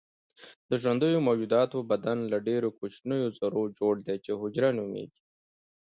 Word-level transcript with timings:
د 0.69 0.71
ژوندیو 0.81 1.25
موجوداتو 1.27 1.77
بدن 1.91 2.17
له 2.31 2.37
ډیرو 2.47 2.69
کوچنیو 2.79 3.27
ذرو 3.37 3.63
جوړ 3.79 3.93
دی 4.07 4.15
چې 4.25 4.31
حجره 4.41 4.69
نومیږي 4.77 5.21